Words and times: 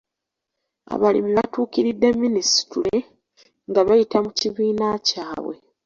Abalimi 0.93 1.31
batuukiridde 1.37 2.07
minisitule 2.23 2.95
nga 3.69 3.81
bayita 3.87 4.17
mu 4.25 4.31
kibiina 4.39 4.87
kyabwe. 5.07 5.55